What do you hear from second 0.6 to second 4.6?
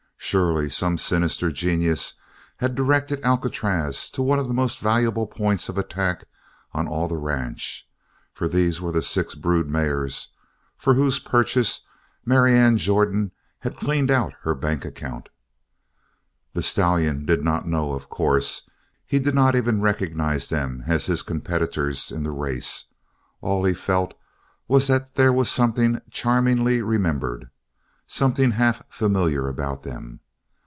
some sinister genius had directed Alcatraz to the one